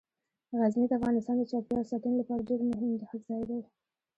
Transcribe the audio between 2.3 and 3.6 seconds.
ډیر مهم ځای دی.